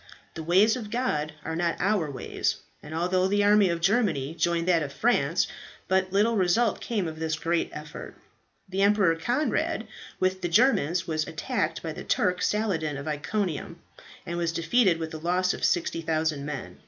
[0.33, 4.67] The ways of God are not our ways, and although the army of Germany joined
[4.67, 5.45] that of France,
[5.87, 8.15] but little results came of this great effort.
[8.67, 9.85] The Emperor Conrad,
[10.19, 13.77] with the Germans, was attacked by the Turk Saladin of Iconium,
[14.25, 16.79] and was defeated with a loss of 60,000 men.